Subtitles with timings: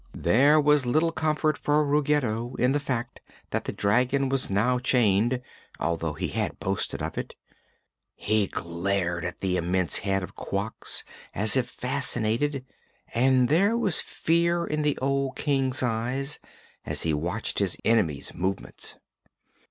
[0.17, 5.43] There was little comfort for Ruggedo in the fact that the dragon was now chained,
[5.79, 7.35] although he had boasted of it.
[8.15, 11.03] He glared at the immense head of Quox
[11.35, 12.65] as if fascinated
[13.13, 16.39] and there was fear in the old King's eyes
[16.83, 18.95] as he watched his enemy's movements.